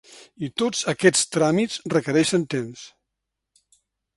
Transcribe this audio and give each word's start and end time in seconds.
I 0.45 0.47
tots 0.61 0.79
aquests 0.93 1.21
tràmits 1.35 1.77
requereixen 1.97 2.49
temps. 2.55 2.89